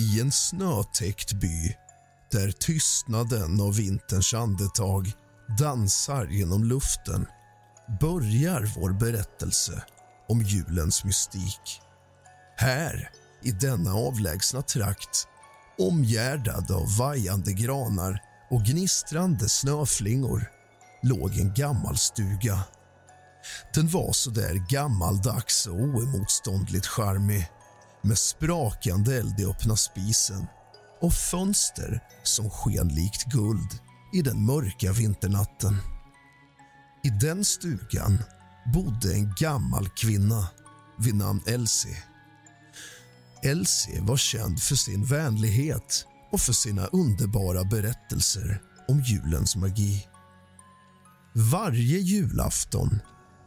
I 0.00 0.20
en 0.20 0.32
snötäckt 0.32 1.32
by 1.32 1.76
där 2.32 2.50
tystnaden 2.52 3.60
av 3.60 3.76
vinterns 3.76 4.34
andetag 4.34 5.12
dansar 5.58 6.26
genom 6.26 6.64
luften 6.64 7.26
börjar 8.00 8.72
vår 8.76 8.90
berättelse 8.90 9.82
om 10.28 10.42
julens 10.42 11.04
mystik. 11.04 11.80
Här, 12.56 13.10
i 13.42 13.50
denna 13.50 13.94
avlägsna 13.94 14.62
trakt 14.62 15.28
omgärdad 15.78 16.70
av 16.70 16.96
vajande 16.96 17.52
granar 17.52 18.22
och 18.50 18.62
gnistrande 18.62 19.48
snöflingor 19.48 20.50
låg 21.02 21.38
en 21.38 21.54
gammal 21.54 21.96
stuga. 21.96 22.64
Den 23.74 23.88
var 23.88 24.12
så 24.12 24.30
där 24.30 24.54
gammaldags 24.68 25.66
och 25.66 25.74
oemotståndligt 25.74 26.86
charmig 26.86 27.48
med 28.02 28.18
sprakande 28.18 29.18
eld 29.18 29.40
i 29.40 29.46
öppna 29.46 29.76
spisen 29.76 30.46
och 31.00 31.12
fönster 31.12 32.00
som 32.22 32.50
sken 32.50 32.88
likt 32.88 33.24
guld 33.24 33.78
i 34.12 34.22
den 34.22 34.44
mörka 34.46 34.92
vinternatten. 34.92 35.76
I 37.04 37.08
den 37.10 37.44
stugan 37.44 38.18
bodde 38.74 39.14
en 39.14 39.34
gammal 39.40 39.88
kvinna 39.88 40.48
vid 40.98 41.14
namn 41.14 41.40
Elsie. 41.46 41.96
Elsie 43.42 44.00
var 44.00 44.16
känd 44.16 44.62
för 44.62 44.74
sin 44.76 45.04
vänlighet 45.04 46.06
och 46.32 46.40
för 46.40 46.52
sina 46.52 46.86
underbara 46.86 47.64
berättelser 47.64 48.62
om 48.88 49.00
julens 49.00 49.56
magi. 49.56 50.06
Varje 51.34 51.98
julafton, 51.98 53.00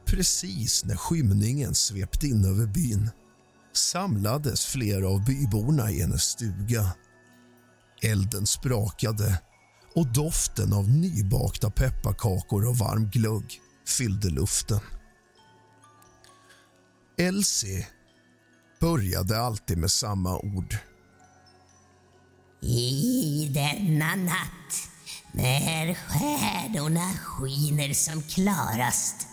precis 0.05 0.85
när 0.85 0.95
skymningen 0.95 1.75
svepte 1.75 2.27
in 2.27 2.45
över 2.45 2.65
byn 2.65 3.09
samlades 3.73 4.65
flera 4.65 5.07
av 5.07 5.25
byborna 5.25 5.91
i 5.91 6.01
hennes 6.01 6.23
stuga. 6.23 6.93
Elden 8.01 8.47
sprakade 8.47 9.41
och 9.95 10.07
doften 10.07 10.73
av 10.73 10.89
nybakta 10.89 11.71
pepparkakor 11.71 12.65
och 12.67 12.77
varm 12.77 13.09
glögg 13.09 13.61
fyllde 13.87 14.29
luften. 14.29 14.79
Elsie 17.17 17.87
började 18.79 19.41
alltid 19.41 19.77
med 19.77 19.91
samma 19.91 20.37
ord. 20.37 20.77
I 22.61 23.51
denna 23.53 24.15
natt 24.15 24.89
när 25.31 25.93
stjärnorna 25.93 27.13
skiner 27.13 27.93
som 27.93 28.21
klarast 28.21 29.27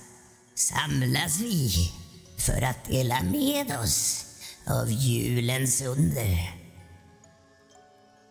samlas 0.54 1.40
vi 1.40 1.92
för 2.38 2.62
att 2.62 2.84
dela 2.84 3.22
med 3.22 3.78
oss 3.78 4.29
av 4.70 4.90
julens 4.90 5.82
under. 5.82 6.56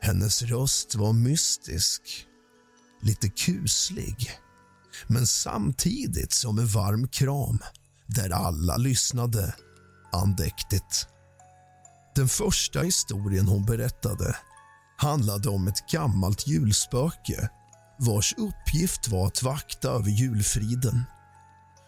Hennes 0.02 0.42
röst 0.42 0.96
var 0.96 1.14
mystisk, 1.14 2.02
lite 3.02 3.30
kuslig 3.30 4.40
men 5.08 5.28
samtidigt 5.28 6.32
som 6.32 6.60
en 6.60 6.68
varm 6.68 7.08
kram 7.08 7.60
där 8.08 8.30
alla 8.30 8.78
lyssnade 8.78 9.56
andäktigt. 10.12 11.08
Den 12.16 12.28
första 12.28 12.82
historien 12.82 13.48
hon 13.48 13.66
berättade 13.66 14.36
handlade 14.98 15.50
om 15.50 15.68
ett 15.68 15.92
gammalt 15.92 16.48
julspöke 16.48 17.50
vars 18.00 18.34
uppgift 18.38 19.08
var 19.08 19.28
att 19.28 19.44
vakta 19.44 19.90
över 19.90 20.10
julfriden. 20.10 21.04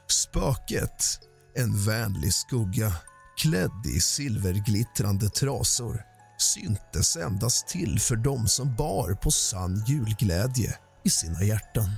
Spöket, 0.07 1.19
en 1.55 1.85
vänlig 1.85 2.33
skugga 2.33 2.93
klädd 3.41 3.85
i 3.85 3.99
silverglittrande 3.99 5.29
trasor 5.29 6.03
syntes 6.37 7.15
endast 7.15 7.67
till 7.67 7.99
för 7.99 8.15
dem 8.15 8.47
som 8.47 8.75
bar 8.75 9.13
på 9.13 9.31
sann 9.31 9.83
julglädje 9.87 10.75
i 11.03 11.09
sina 11.09 11.43
hjärtan. 11.43 11.89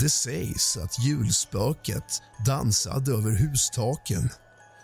Det 0.00 0.10
sägs 0.10 0.76
att 0.76 0.98
julspöket 0.98 2.22
dansade 2.46 3.12
över 3.12 3.30
hustaken 3.30 4.30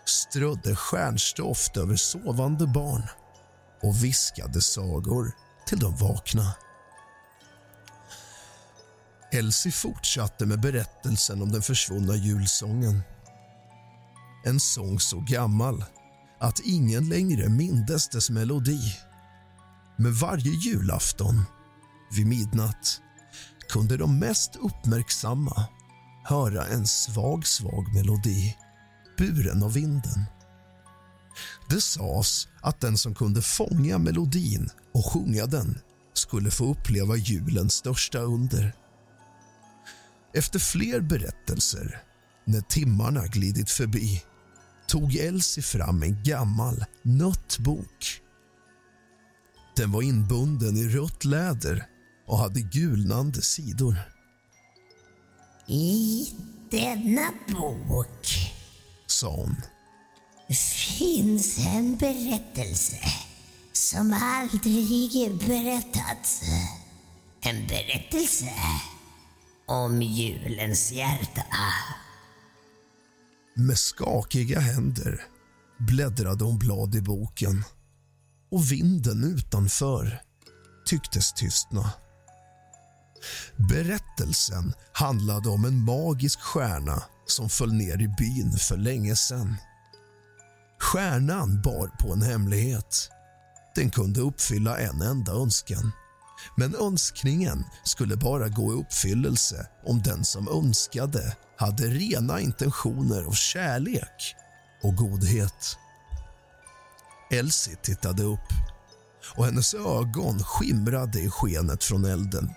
strödde 0.05 0.77
stjärnstoft 0.77 1.77
över 1.77 1.97
sovande 1.97 2.67
barn 2.67 3.03
och 3.83 4.05
viskade 4.05 4.63
sagor 4.63 5.33
till 5.67 5.79
de 5.79 5.97
vakna. 5.97 6.55
Elsie 9.33 9.73
fortsatte 9.73 10.47
med 10.47 10.61
berättelsen 10.61 11.43
om 11.43 11.53
den 11.53 11.63
försvunna 11.63 12.17
julsången. 12.17 13.03
En 14.45 14.61
sång 14.61 15.01
så 15.01 15.21
gammal 15.21 15.85
att 16.41 16.61
ingen 16.61 17.09
längre 17.09 17.49
mindes 17.49 18.09
dess 18.09 18.31
melodi. 18.31 18.81
Men 19.97 20.15
varje 20.15 20.51
julafton, 20.51 21.45
vid 22.17 22.27
midnatt 22.27 23.01
kunde 23.69 23.97
de 23.97 24.19
mest 24.19 24.57
uppmärksamma 24.57 25.67
höra 26.25 26.67
en 26.67 26.87
svag, 26.87 27.47
svag 27.47 27.95
melodi 27.95 28.57
buren 29.19 29.63
av 29.63 29.73
vinden. 29.73 30.25
Det 31.69 31.81
sades 31.81 32.49
att 32.61 32.81
den 32.81 32.99
som 32.99 33.15
kunde 33.15 33.43
fånga 33.43 33.99
melodin 33.99 34.69
och 34.95 35.07
sjunga 35.07 35.47
den 35.47 35.79
skulle 36.15 36.51
få 36.51 36.65
uppleva 36.65 37.17
julens 37.17 37.75
största 37.75 38.19
under. 38.19 38.75
Efter 40.35 40.59
fler 40.59 41.01
berättelser, 41.01 42.03
när 42.45 42.61
timmarna 42.61 43.27
glidit 43.27 43.71
förbi 43.71 44.23
tog 44.93 45.17
Elsie 45.17 45.63
fram 45.63 46.03
en 46.03 46.23
gammal 46.23 46.85
nött 47.03 47.59
bok. 47.59 48.21
Den 49.77 49.93
var 49.93 50.03
inbunden 50.03 50.77
i 50.77 50.89
rött 50.89 51.25
läder 51.25 51.87
och 52.27 52.39
hade 52.39 52.61
gulnande 52.61 53.43
sidor. 53.43 53.97
I 55.67 56.27
denna 56.71 57.31
bok 57.49 58.27
Sa 59.07 59.37
hon. 59.37 59.57
finns 60.99 61.67
en 61.67 61.97
berättelse 61.97 62.99
som 63.73 64.17
aldrig 64.23 65.39
berättats. 65.39 66.43
En 67.41 67.67
berättelse 67.67 68.53
om 69.67 70.03
julens 70.03 70.93
hjärta. 70.93 71.45
Med 73.55 73.79
skakiga 73.79 74.61
händer 74.61 75.25
bläddrade 75.79 76.45
hon 76.45 76.59
blad 76.59 76.95
i 76.95 77.01
boken 77.01 77.65
och 78.51 78.73
vinden 78.73 79.25
utanför 79.25 80.21
tycktes 80.87 81.33
tystna. 81.33 81.93
Berättelsen 83.57 84.73
handlade 84.93 85.49
om 85.49 85.65
en 85.65 85.85
magisk 85.85 86.41
stjärna 86.41 87.03
som 87.27 87.49
föll 87.49 87.73
ner 87.73 88.03
i 88.03 88.09
byn 88.09 88.53
för 88.59 88.77
länge 88.77 89.17
sedan. 89.17 89.57
Stjärnan 90.81 91.63
bar 91.63 91.91
på 92.01 92.13
en 92.13 92.23
hemlighet. 92.23 93.11
Den 93.75 93.91
kunde 93.91 94.21
uppfylla 94.21 94.79
en 94.79 95.03
enda 95.03 95.33
önskan. 95.33 95.93
Men 96.57 96.75
önskningen 96.75 97.65
skulle 97.85 98.17
bara 98.17 98.49
gå 98.49 98.73
i 98.73 98.77
uppfyllelse 98.77 99.67
om 99.87 100.03
den 100.03 100.25
som 100.25 100.49
önskade 100.49 101.37
hade 101.57 101.87
rena 101.87 102.41
intentioner 102.41 103.25
av 103.25 103.33
kärlek 103.33 104.35
och 104.83 104.97
godhet. 104.97 105.77
Elsie 107.31 107.77
tittade 107.77 108.23
upp 108.23 108.49
och 109.35 109.45
hennes 109.45 109.75
ögon 109.75 110.43
skimrade 110.45 111.21
i 111.21 111.31
skenet 111.31 111.85
från 111.85 112.05
elden. 112.05 112.55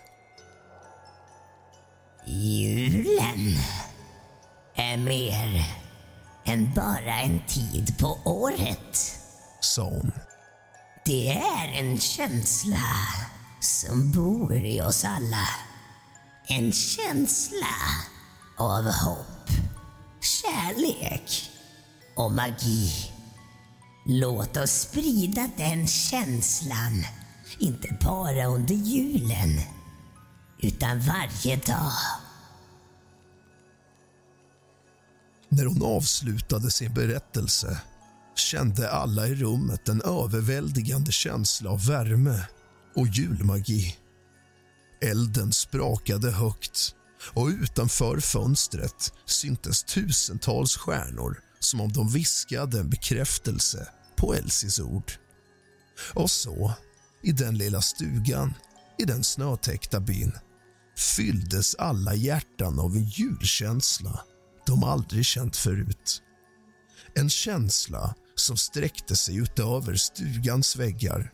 Julen 2.27 3.57
är 4.75 4.97
mer 4.97 5.65
än 6.45 6.73
bara 6.73 7.19
en 7.19 7.39
tid 7.47 7.97
på 7.99 8.19
året. 8.25 9.19
sa 9.59 9.83
hon. 9.83 10.11
Det 11.05 11.29
är 11.29 11.79
en 11.79 11.99
känsla 11.99 12.77
som 13.59 14.11
bor 14.11 14.53
i 14.53 14.81
oss 14.81 15.05
alla. 15.05 15.47
En 16.47 16.71
känsla 16.71 17.75
av 18.57 18.83
hopp, 18.83 19.49
kärlek 20.21 21.51
och 22.15 22.31
magi. 22.31 23.11
Låt 24.05 24.57
oss 24.57 24.71
sprida 24.71 25.49
den 25.57 25.87
känslan, 25.87 27.05
inte 27.59 27.97
bara 28.01 28.45
under 28.45 28.75
julen, 28.75 29.61
utan 30.59 30.99
varje 30.99 31.55
dag. 31.55 31.91
När 35.49 35.65
hon 35.65 35.83
avslutade 35.83 36.71
sin 36.71 36.93
berättelse 36.93 37.81
kände 38.35 38.91
alla 38.91 39.27
i 39.27 39.35
rummet 39.35 39.89
en 39.89 40.01
överväldigande 40.01 41.11
känsla 41.11 41.69
av 41.69 41.85
värme 41.85 42.45
och 42.95 43.07
julmagi. 43.07 43.97
Elden 45.01 45.53
sprakade 45.53 46.31
högt 46.31 46.95
och 47.33 47.47
utanför 47.47 48.19
fönstret 48.19 49.13
syntes 49.25 49.83
tusentals 49.83 50.77
stjärnor 50.77 51.39
som 51.59 51.81
om 51.81 51.93
de 51.93 52.09
viskade 52.09 52.79
en 52.79 52.89
bekräftelse 52.89 53.87
på 54.15 54.33
Elsies 54.33 54.79
ord. 54.79 55.11
Och 56.13 56.31
så, 56.31 56.73
i 57.23 57.31
den 57.31 57.57
lilla 57.57 57.81
stugan 57.81 58.53
i 58.97 59.05
den 59.05 59.23
snötäckta 59.23 59.99
byn 59.99 60.31
fylldes 60.97 61.75
alla 61.75 62.15
hjärtan 62.15 62.79
av 62.79 62.95
en 62.95 63.05
julkänsla 63.05 64.19
de 64.65 64.83
aldrig 64.83 65.25
känt 65.25 65.57
förut. 65.57 66.21
En 67.15 67.29
känsla 67.29 68.15
som 68.35 68.57
sträckte 68.57 69.15
sig 69.15 69.37
utöver 69.37 69.95
stugans 69.95 70.75
väggar 70.75 71.31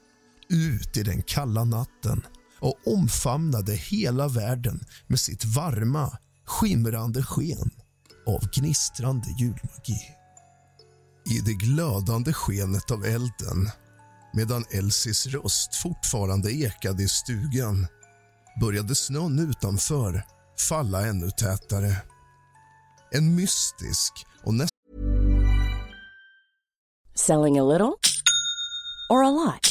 ut 0.52 0.98
i 0.98 1.04
den 1.04 1.22
kalla 1.22 1.64
natten 1.64 2.22
och 2.60 2.76
omfamnade 2.86 3.74
hela 3.74 4.28
världen 4.28 4.80
med 5.08 5.20
sitt 5.20 5.46
varma, 5.46 6.18
skimrande 6.46 7.24
sken 7.24 7.70
av 8.28 8.40
gnistrande 8.54 9.28
julmagi. 9.40 10.02
I 11.30 11.40
det 11.40 11.54
glödande 11.54 12.34
skenet 12.34 12.92
av 12.92 13.06
elden 13.06 13.70
medan 14.34 14.66
Elsies 14.72 15.26
röst 15.28 15.76
fortfarande 15.76 16.52
ekade 16.52 17.04
i 17.04 17.08
stugan 17.08 17.88
började 18.62 18.96
snön 18.96 19.40
utanför 19.40 20.24
falla 20.70 21.08
ännu 21.08 21.32
tätare. 21.32 22.02
En 23.12 23.36
mystisk 23.36 24.14
och 24.44 24.54
nästan 24.54 24.72
Selling 27.16 27.60
a 27.60 27.64
little 27.64 27.94
or 29.10 29.24
a 29.24 29.32
lot? 29.32 29.71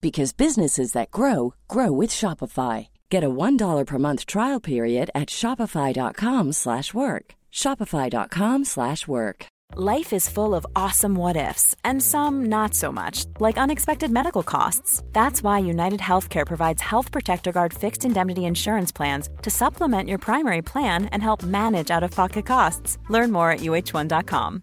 because 0.00 0.32
businesses 0.32 0.92
that 0.92 1.10
grow 1.10 1.54
grow 1.68 1.90
with 1.92 2.10
Shopify. 2.10 2.88
Get 3.10 3.24
a 3.24 3.30
$1 3.30 3.84
per 3.86 3.98
month 3.98 4.26
trial 4.26 4.60
period 4.60 5.10
at 5.14 5.28
shopify.com/work. 5.28 7.24
shopify.com/work. 7.52 9.46
Life 9.76 10.14
is 10.14 10.30
full 10.30 10.54
of 10.54 10.66
awesome 10.74 11.14
what 11.14 11.36
ifs, 11.36 11.76
and 11.84 12.02
some 12.02 12.46
not 12.46 12.74
so 12.74 12.90
much, 12.90 13.26
like 13.38 13.58
unexpected 13.58 14.10
medical 14.10 14.42
costs. 14.42 15.02
That's 15.12 15.42
why 15.42 15.58
United 15.58 16.00
Healthcare 16.00 16.46
provides 16.46 16.80
Health 16.80 17.12
Protector 17.12 17.52
Guard 17.52 17.74
fixed 17.74 18.06
indemnity 18.06 18.46
insurance 18.46 18.90
plans 18.90 19.28
to 19.42 19.50
supplement 19.50 20.08
your 20.08 20.18
primary 20.18 20.62
plan 20.62 21.04
and 21.12 21.22
help 21.22 21.42
manage 21.42 21.90
out 21.90 22.02
of 22.02 22.12
pocket 22.12 22.46
costs. 22.46 22.96
Learn 23.10 23.30
more 23.30 23.50
at 23.50 23.60
uh1.com. 23.60 24.62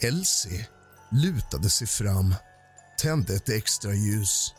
Elsie 0.00 0.68
lutade 1.10 1.70
sig 1.70 1.86
fram, 1.86 2.34
tände 2.98 3.34
ett 3.34 3.48
extra 3.48 3.94
ljus 3.94 4.54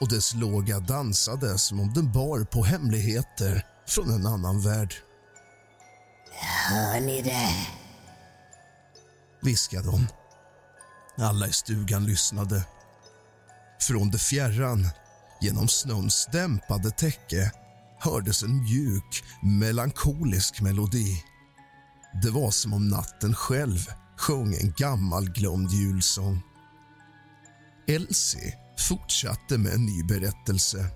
och 0.00 0.08
dess 0.08 0.34
låga 0.34 0.80
dansade 0.80 1.58
som 1.58 1.80
om 1.80 1.92
den 1.92 2.12
bar 2.12 2.44
på 2.44 2.64
hemligheter 2.64 3.66
från 3.88 4.10
en 4.10 4.26
annan 4.26 4.60
värld. 4.60 4.94
Hör 6.68 7.00
ni 7.00 7.22
det? 7.22 7.66
viskade 9.42 9.88
hon. 9.88 10.06
Alla 11.18 11.46
i 11.46 11.52
stugan 11.52 12.06
lyssnade. 12.06 12.66
Från 13.80 14.10
det 14.10 14.18
fjärran, 14.18 14.88
genom 15.40 15.68
snöns 15.68 16.28
dämpade 16.32 16.90
täcke 16.90 17.52
hördes 17.98 18.42
en 18.42 18.62
mjuk, 18.64 19.24
melankolisk 19.42 20.60
melodi. 20.60 21.22
Det 22.22 22.30
var 22.30 22.50
som 22.50 22.72
om 22.72 22.88
natten 22.88 23.34
själv 23.34 23.86
sjöng 24.16 24.54
en 24.54 24.72
gammal 24.76 25.30
glömd 25.30 25.70
julsång. 25.70 26.42
Elsie 27.88 28.54
fortsatte 28.78 29.58
med 29.58 29.72
en 29.72 29.86
ny 29.86 30.02
berättelse. 30.02 30.86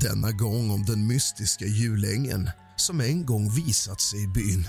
Denna 0.00 0.32
gång 0.32 0.70
om 0.70 0.84
den 0.84 1.06
mystiska 1.06 1.64
julängeln 1.64 2.50
som 2.76 3.00
en 3.00 3.26
gång 3.26 3.50
visat 3.50 4.00
sig 4.00 4.24
i 4.24 4.28
byn. 4.28 4.68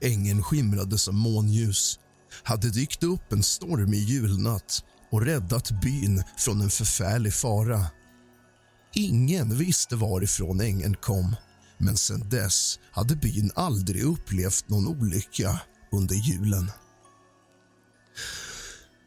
Ängen 0.00 0.42
skimrade 0.42 0.98
som 0.98 1.16
månljus. 1.16 1.98
Hade 2.42 2.70
dykt 2.70 3.02
upp 3.02 3.32
en 3.32 3.42
stormig 3.42 3.98
julnatt 3.98 4.84
och 5.10 5.22
räddat 5.22 5.70
byn 5.82 6.22
från 6.38 6.60
en 6.60 6.70
förfärlig 6.70 7.34
fara. 7.34 7.86
Ingen 8.94 9.58
visste 9.58 9.96
varifrån 9.96 10.60
ängen 10.60 10.94
kom 10.94 11.36
men 11.78 11.96
sen 11.96 12.28
dess 12.28 12.78
hade 12.90 13.16
byn 13.16 13.50
aldrig 13.54 14.02
upplevt 14.02 14.68
någon 14.68 14.86
olycka 14.86 15.60
under 15.92 16.14
julen. 16.14 16.70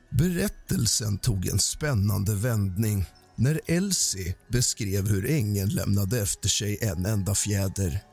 Berättelsen 0.10 1.18
tog 1.18 1.48
en 1.48 1.60
spännande 1.60 2.36
vändning 2.36 3.06
när 3.36 3.62
Elsie 3.66 4.36
beskrev 4.48 5.08
hur 5.08 5.30
ängeln 5.30 5.70
lämnade 5.70 6.22
efter 6.22 6.50
sig 6.50 6.78
en 6.82 7.06
enda 7.06 7.36
fjäder. 7.36 8.04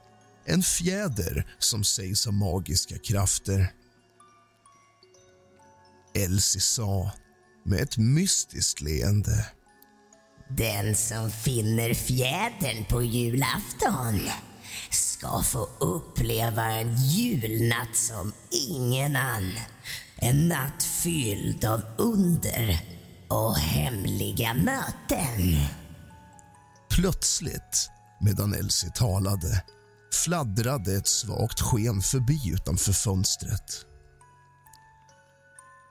En 0.44 0.62
fjäder 0.62 1.46
som 1.58 1.84
sägs 1.84 2.24
ha 2.24 2.32
magiska 2.32 2.98
krafter. 2.98 3.72
Elsie 6.14 6.60
sa 6.60 7.10
med 7.64 7.80
ett 7.80 7.96
mystiskt 7.96 8.80
leende. 8.80 9.46
Den 10.48 10.96
som 10.96 11.30
finner 11.30 11.94
fjädern 11.94 12.84
på 12.84 13.02
julafton 13.02 14.20
ska 14.90 15.42
få 15.42 15.68
uppleva 15.78 16.64
en 16.64 16.96
julnatt 16.96 17.96
som 17.96 18.32
ingen 18.50 19.16
annan. 19.16 19.52
En 20.16 20.48
natt 20.48 20.82
fylld 20.82 21.64
av 21.64 21.82
under 21.96 22.80
och 23.28 23.56
hemliga 23.56 24.54
möten. 24.54 25.66
Plötsligt, 26.90 27.90
medan 28.20 28.54
Elsie 28.54 28.90
talade 28.90 29.62
fladdrade 30.26 30.96
ett 30.96 31.08
svagt 31.08 31.60
sken 31.60 32.02
förbi 32.02 32.50
utanför 32.52 32.92
fönstret. 32.92 33.84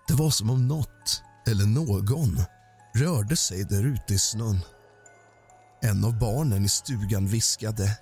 Det 0.08 0.14
var 0.14 0.30
som 0.30 0.50
om 0.50 0.68
något, 0.68 1.24
eller 1.48 1.66
någon, 1.66 2.40
rörde 2.96 3.38
sig 3.38 3.64
där 3.64 3.84
ute 3.84 4.14
i 4.14 4.20
snön. 4.20 4.60
En 5.82 6.06
av 6.06 6.20
barnen 6.20 6.66
i 6.66 6.70
stugan 6.70 7.28
viskade. 7.28 7.98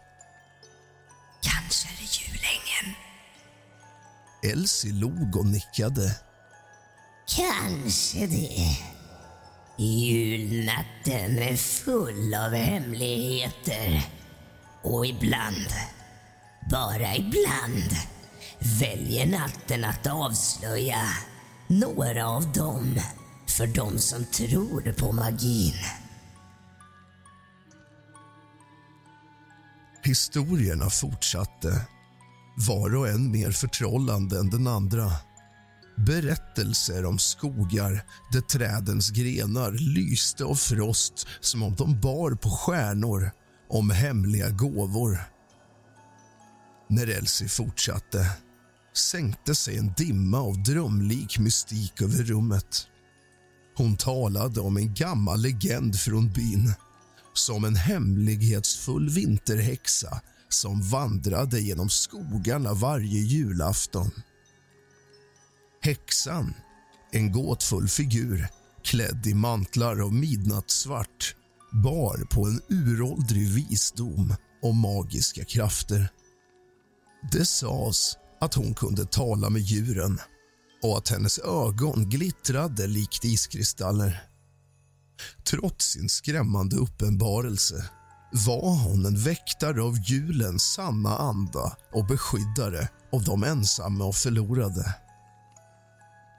Kanske 1.43 1.87
är 1.87 1.97
det 1.97 2.19
julängen. 2.19 2.95
Elsie 4.43 4.93
log 4.93 5.35
och 5.35 5.45
nickade. 5.45 6.15
Kanske 7.35 8.27
det. 8.27 8.77
Julnatten 9.77 11.37
är 11.37 11.55
full 11.55 12.33
av 12.33 12.53
hemligheter. 12.53 14.09
Och 14.83 15.05
ibland, 15.05 15.67
bara 16.71 17.15
ibland, 17.15 17.95
väljer 18.79 19.25
natten 19.25 19.83
att 19.83 20.07
avslöja 20.07 21.01
några 21.67 22.27
av 22.27 22.51
dem 22.51 22.99
för 23.47 23.67
de 23.67 23.99
som 23.99 24.25
tror 24.25 24.91
på 24.91 25.11
magin. 25.11 25.75
Historierna 30.05 30.89
fortsatte, 30.89 31.87
var 32.55 32.95
och 32.95 33.07
en 33.07 33.31
mer 33.31 33.51
förtrollande 33.51 34.39
än 34.39 34.49
den 34.49 34.67
andra. 34.67 35.11
Berättelser 35.97 37.05
om 37.05 37.19
skogar 37.19 38.05
där 38.31 38.41
trädens 38.41 39.09
grenar 39.09 39.71
lyste 39.71 40.43
av 40.43 40.55
frost 40.55 41.27
som 41.39 41.63
om 41.63 41.75
de 41.75 41.99
bar 42.01 42.31
på 42.31 42.49
stjärnor, 42.49 43.31
om 43.69 43.89
hemliga 43.89 44.49
gåvor. 44.49 45.19
När 46.89 47.07
Elsie 47.07 47.47
fortsatte 47.47 48.29
sänkte 48.93 49.55
sig 49.55 49.77
en 49.77 49.93
dimma 49.97 50.39
av 50.39 50.63
drömlik 50.63 51.39
mystik 51.39 52.01
över 52.01 52.23
rummet. 52.23 52.87
Hon 53.77 53.97
talade 53.97 54.59
om 54.61 54.77
en 54.77 54.93
gammal 54.93 55.41
legend 55.41 55.99
från 55.99 56.31
byn 56.31 56.73
som 57.33 57.65
en 57.65 57.75
hemlighetsfull 57.75 59.09
vinterhäxa 59.09 60.21
som 60.49 60.81
vandrade 60.81 61.59
genom 61.61 61.89
skogarna 61.89 62.73
varje 62.73 63.19
julafton. 63.19 64.11
Häxan, 65.81 66.53
en 67.11 67.31
gåtfull 67.31 67.87
figur 67.87 68.47
klädd 68.83 69.27
i 69.27 69.33
mantlar 69.33 69.99
av 69.99 70.13
midnattssvart 70.13 71.35
bar 71.83 72.27
på 72.29 72.45
en 72.45 72.61
uråldrig 72.69 73.47
visdom 73.47 74.35
och 74.61 74.75
magiska 74.75 75.45
krafter. 75.45 76.09
Det 77.31 77.45
sades 77.45 78.17
att 78.39 78.53
hon 78.53 78.73
kunde 78.73 79.05
tala 79.05 79.49
med 79.49 79.61
djuren 79.61 80.19
och 80.83 80.97
att 80.97 81.09
hennes 81.09 81.39
ögon 81.39 82.09
glittrade 82.09 82.87
likt 82.87 83.25
iskristaller. 83.25 84.32
Trots 85.43 85.85
sin 85.85 86.09
skrämmande 86.09 86.75
uppenbarelse 86.75 87.89
var 88.31 88.83
hon 88.83 89.05
en 89.05 89.17
väktare 89.17 89.81
av 89.81 89.97
julens 89.97 90.63
sanna 90.63 91.17
anda 91.17 91.77
och 91.93 92.05
beskyddare 92.05 92.89
av 93.11 93.23
de 93.23 93.43
ensamma 93.43 94.05
och 94.05 94.15
förlorade. 94.15 94.95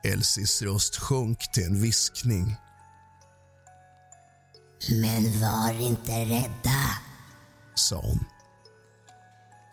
Elsies 0.05 0.63
röst 0.63 0.97
sjönk 0.97 1.53
till 1.53 1.65
en 1.65 1.83
viskning. 1.83 2.57
Men 4.91 5.41
var 5.41 5.81
inte 5.81 6.13
rädda, 6.13 6.81
sa 7.75 7.97
hon. 7.97 8.25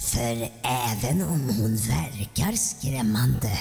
För 0.01 0.51
även 0.63 1.22
om 1.22 1.50
hon 1.50 1.75
verkar 1.75 2.51
skrämmande 2.51 3.60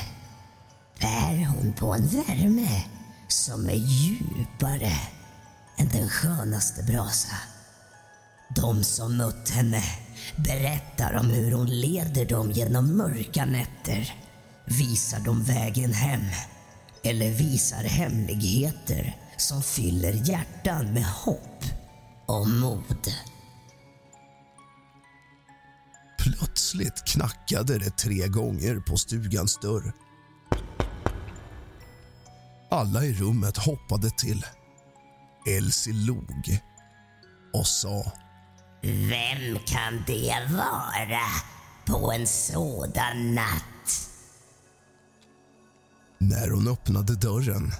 bär 1.00 1.46
hon 1.46 1.72
på 1.72 1.94
en 1.94 2.06
värme 2.06 2.84
som 3.28 3.68
är 3.68 3.74
djupare 3.74 4.92
än 5.80 5.88
den 5.88 6.08
skönaste 6.08 6.82
brasa. 6.82 7.36
De 8.56 8.84
som 8.84 9.16
mött 9.16 9.48
henne 9.48 9.82
berättar 10.36 11.14
om 11.14 11.26
hur 11.26 11.52
hon 11.52 11.66
leder 11.66 12.24
dem 12.24 12.50
genom 12.50 12.96
mörka 12.96 13.44
nätter, 13.44 14.14
visar 14.64 15.20
dem 15.20 15.42
vägen 15.42 15.92
hem 15.92 16.24
eller 17.02 17.30
visar 17.30 17.84
hemligheter 17.84 19.16
som 19.36 19.62
fyller 19.62 20.12
hjärtan 20.12 20.92
med 20.92 21.04
hopp 21.04 21.64
och 22.26 22.48
mod. 22.48 23.12
Plötsligt 26.18 27.04
knackade 27.06 27.78
det 27.78 27.90
tre 27.90 28.28
gånger 28.28 28.80
på 28.80 28.96
stugans 28.96 29.58
dörr. 29.62 29.92
Alla 32.70 33.04
i 33.04 33.14
rummet 33.14 33.56
hoppade 33.56 34.10
till. 34.10 34.44
Elsie 35.56 35.92
log 35.92 36.60
och 37.52 37.66
sa 37.66 38.12
Vem 38.82 39.58
kan 39.66 40.04
det 40.06 40.34
vara 40.50 41.26
på 41.86 42.12
en 42.12 42.26
sådan 42.26 43.34
natt? 43.34 44.10
När 46.18 46.50
hon 46.50 46.68
öppnade 46.68 47.14
dörren 47.14 47.72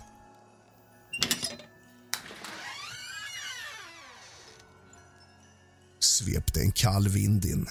svepte 5.98 6.60
en 6.60 6.72
kall 6.72 7.08
vind 7.08 7.44
in. 7.44 7.66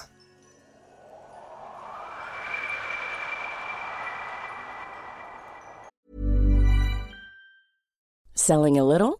Selling 8.35 8.79
a 8.79 8.83
little 8.83 9.19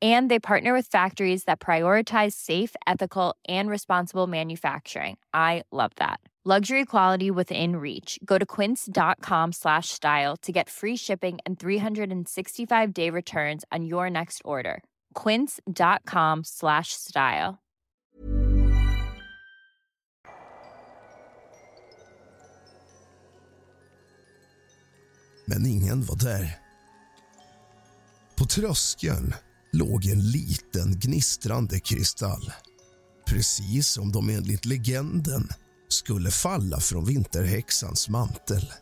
And 0.00 0.30
they 0.30 0.38
partner 0.38 0.72
with 0.72 0.86
factories 0.86 1.44
that 1.44 1.58
prioritize 1.58 2.34
safe, 2.34 2.76
ethical, 2.86 3.34
and 3.48 3.68
responsible 3.68 4.26
manufacturing. 4.26 5.16
I 5.34 5.64
love 5.72 5.90
that. 5.96 6.20
Luxury 6.44 6.84
quality 6.84 7.30
within 7.30 7.76
reach. 7.76 8.18
Go 8.24 8.38
to 8.38 8.46
quince.com 8.46 9.52
slash 9.52 9.88
style 9.88 10.36
to 10.38 10.52
get 10.52 10.70
free 10.70 10.96
shipping 10.96 11.38
and 11.44 11.58
365-day 11.58 13.10
returns 13.10 13.64
on 13.70 13.84
your 13.84 14.08
next 14.08 14.40
order. 14.44 14.82
quince.com 15.14 16.44
slash 16.44 16.92
style. 16.92 17.58
Men 25.46 25.66
ingen 25.66 26.02
var 26.02 26.16
där. 26.16 26.58
På 28.38 28.44
tröskeln 28.44 29.34
låg 29.72 30.06
en 30.06 30.30
liten 30.30 30.98
gnistrande 30.98 31.80
kristall. 31.80 32.52
Precis 33.26 33.88
som 33.88 34.12
de 34.12 34.28
enligt 34.28 34.64
legenden 34.64 35.48
skulle 35.88 36.30
falla 36.30 36.80
från 36.80 37.04
vinterhäxans 37.04 38.08
mantel. 38.08 38.72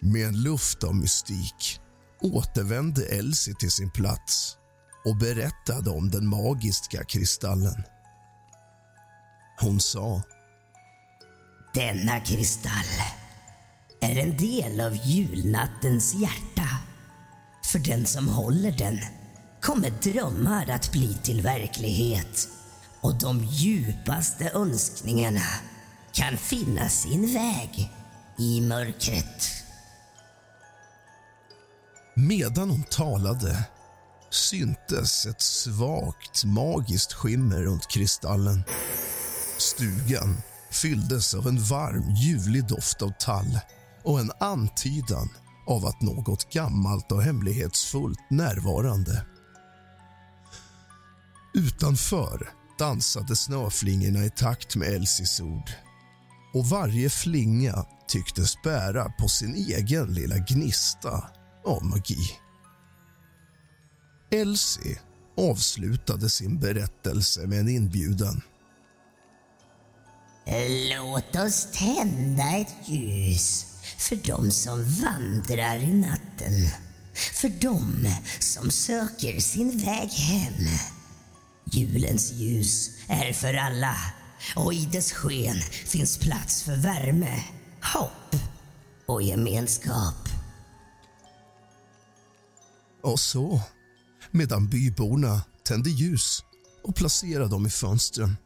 Med 0.00 0.28
en 0.28 0.42
luft 0.42 0.84
av 0.84 0.94
mystik 0.96 1.80
återvände 2.20 3.06
Elsie 3.06 3.54
till 3.54 3.70
sin 3.70 3.90
plats 3.90 4.56
och 5.04 5.16
berättade 5.16 5.90
om 5.90 6.10
den 6.10 6.28
magiska 6.28 7.04
kristallen. 7.04 7.84
Hon 9.60 9.80
sa... 9.80 10.22
Denna 11.74 12.20
kristall 12.20 12.84
är 14.00 14.16
en 14.16 14.36
del 14.36 14.80
av 14.80 14.96
julnattens 14.96 16.14
hjärta. 16.14 16.68
För 17.64 17.78
den 17.78 18.06
som 18.06 18.28
håller 18.28 18.72
den 18.72 18.98
kommer 19.64 19.90
drömmar 19.90 20.70
att 20.70 20.92
bli 20.92 21.14
till 21.22 21.42
verklighet 21.42 22.48
och 23.00 23.18
de 23.18 23.44
djupaste 23.44 24.50
önskningarna 24.54 25.46
kan 26.12 26.36
finna 26.36 26.88
sin 26.88 27.34
väg 27.34 27.92
i 28.38 28.60
mörkret. 28.60 29.50
Medan 32.14 32.70
hon 32.70 32.82
talade 32.82 33.66
syntes 34.30 35.26
ett 35.26 35.42
svagt 35.42 36.44
magiskt 36.44 37.12
skimmer 37.12 37.62
runt 37.62 37.86
kristallen. 37.88 38.64
Stugan 39.58 40.36
fylldes 40.70 41.34
av 41.34 41.48
en 41.48 41.62
varm, 41.62 42.14
ljuvlig 42.14 42.68
doft 42.68 43.02
av 43.02 43.12
tall 43.18 43.58
och 44.02 44.20
en 44.20 44.30
antydan 44.40 45.28
av 45.66 45.86
att 45.86 46.02
något 46.02 46.52
gammalt 46.52 47.12
och 47.12 47.22
hemlighetsfullt 47.22 48.30
närvarande. 48.30 49.24
Utanför 51.54 52.50
dansade 52.78 53.36
snöflingorna 53.36 54.24
i 54.24 54.30
takt 54.30 54.76
med 54.76 54.88
Elsies 54.88 55.40
ord 55.40 55.70
och 56.54 56.66
varje 56.66 57.10
flinga 57.10 57.86
tycktes 58.08 58.62
bära 58.62 59.08
på 59.08 59.28
sin 59.28 59.54
egen 59.54 60.14
lilla 60.14 60.36
gnista 60.38 61.30
av 61.64 61.84
magi. 61.84 62.30
Elsie 64.30 64.98
avslutade 65.36 66.30
sin 66.30 66.60
berättelse 66.60 67.46
med 67.46 67.60
en 67.60 67.68
inbjudan. 67.68 68.42
Låt 70.90 71.36
oss 71.36 71.68
tända 71.72 72.56
ett 72.56 72.88
ljus 72.88 73.66
för 73.98 74.16
dem 74.16 74.50
som 74.50 74.84
vandrar 74.84 75.76
i 75.76 75.94
natten. 75.94 76.68
För 77.34 77.48
dem 77.48 78.08
som 78.40 78.70
söker 78.70 79.40
sin 79.40 79.78
väg 79.78 80.08
hem. 80.08 80.66
Julens 81.74 82.32
ljus 82.32 82.90
är 83.06 83.32
för 83.32 83.54
alla 83.54 83.96
och 84.56 84.74
i 84.74 84.86
dess 84.92 85.12
sken 85.12 85.56
finns 85.86 86.18
plats 86.18 86.62
för 86.62 86.76
värme, 86.76 87.44
hopp 87.94 88.36
och 89.06 89.22
gemenskap. 89.22 90.28
Och 93.02 93.20
så, 93.20 93.60
medan 94.30 94.68
byborna 94.68 95.42
tände 95.64 95.90
ljus 95.90 96.44
och 96.84 96.96
placerade 96.96 97.48
dem 97.48 97.66
i 97.66 97.70
fönstren 97.70 98.36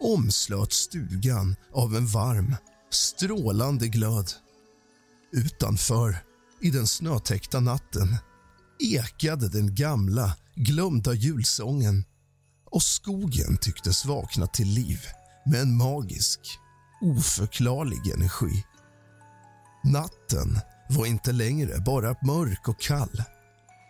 omslöt 0.00 0.72
stugan 0.72 1.56
av 1.72 1.96
en 1.96 2.06
varm, 2.06 2.56
strålande 2.90 3.88
glöd. 3.88 4.30
Utanför, 5.32 6.16
i 6.60 6.70
den 6.70 6.86
snötäckta 6.86 7.60
natten 7.60 8.16
ekade 8.94 9.48
den 9.48 9.74
gamla, 9.74 10.36
glömda 10.54 11.14
julsången 11.14 12.04
och 12.70 12.82
skogen 12.82 13.56
tycktes 13.56 14.04
vakna 14.04 14.46
till 14.46 14.68
liv 14.68 15.00
med 15.46 15.60
en 15.60 15.76
magisk, 15.76 16.40
oförklarlig 17.00 18.10
energi. 18.14 18.64
Natten 19.84 20.60
var 20.88 21.06
inte 21.06 21.32
längre 21.32 21.78
bara 21.78 22.16
mörk 22.22 22.68
och 22.68 22.80
kall 22.80 23.22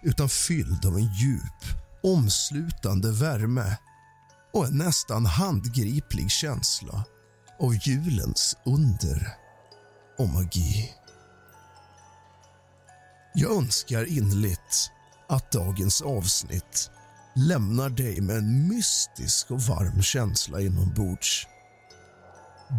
utan 0.03 0.29
fylld 0.29 0.87
av 0.87 0.97
en 0.97 1.13
djup, 1.15 1.83
omslutande 2.03 3.13
värme 3.13 3.77
och 4.53 4.67
en 4.67 4.79
nästan 4.79 5.27
handgriplig 5.27 6.31
känsla 6.31 7.05
av 7.61 7.75
julens 7.75 8.57
under 8.65 9.29
och 10.19 10.29
magi. 10.29 10.93
Jag 13.35 13.57
önskar 13.57 14.05
innerligt 14.05 14.91
att 15.29 15.53
dagens 15.53 16.03
avsnitt 16.03 16.91
lämnar 17.39 17.91
dig 17.91 18.21
med 18.21 18.37
en 18.37 18.69
mystisk 18.69 19.51
och 19.51 19.61
varm 19.61 20.03
känsla 20.03 20.61
inombords. 20.61 21.47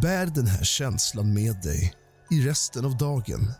Bär 0.02 0.26
den 0.26 0.48
här 0.48 0.64
känslan 0.64 1.34
med 1.34 1.62
dig 1.62 1.94
i 2.32 2.42
resten 2.42 2.86
av 2.86 2.98
dagen. 2.98 3.54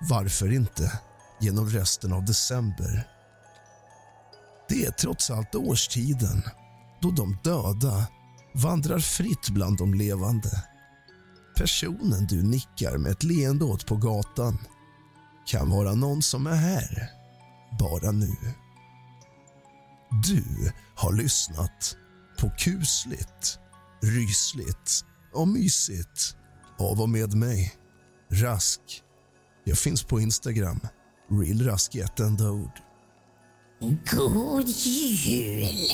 Varför 0.00 0.52
inte 0.52 1.00
genom 1.40 1.68
resten 1.68 2.12
av 2.12 2.24
december? 2.24 3.08
Det 4.68 4.84
är 4.84 4.90
trots 4.90 5.30
allt 5.30 5.54
årstiden 5.54 6.42
då 7.02 7.10
de 7.10 7.38
döda 7.44 8.06
vandrar 8.54 8.98
fritt 8.98 9.48
bland 9.50 9.78
de 9.78 9.94
levande. 9.94 10.64
Personen 11.56 12.26
du 12.26 12.42
nickar 12.42 12.98
med 12.98 13.12
ett 13.12 13.22
leende 13.22 13.64
åt 13.64 13.86
på 13.86 13.96
gatan 13.96 14.58
kan 15.46 15.70
vara 15.70 15.94
någon 15.94 16.22
som 16.22 16.46
är 16.46 16.54
här, 16.54 17.10
bara 17.78 18.10
nu. 18.10 18.36
Du 20.22 20.72
har 20.94 21.12
lyssnat 21.12 21.96
på 22.38 22.50
kusligt, 22.58 23.58
rysligt 24.02 25.04
och 25.32 25.48
mysigt 25.48 26.36
av 26.78 27.00
och 27.00 27.08
med 27.08 27.34
mig, 27.34 27.74
Rask. 28.32 28.80
Jag 29.64 29.78
finns 29.78 30.02
på 30.02 30.20
Instagram, 30.20 30.80
realrask 31.30 31.94
i 31.94 32.00
ett 32.00 32.20
enda 32.20 32.50
ord. 32.50 32.80
God 34.10 34.68
jul 34.68 35.90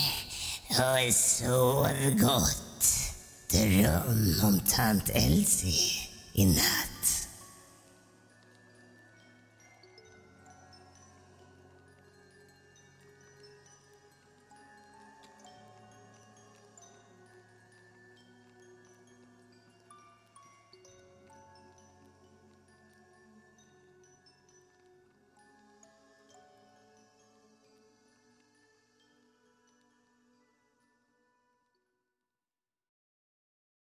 och 0.69 1.15
sov 1.15 1.87
gott. 2.21 2.85
Dröm 3.51 4.35
om 4.43 4.61
tant 4.61 5.09
Elsie 5.09 6.09
i 6.33 6.47
natt. 6.47 6.90